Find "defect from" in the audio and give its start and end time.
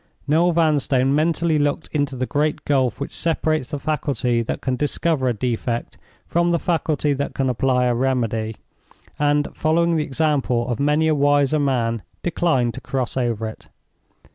5.35-6.49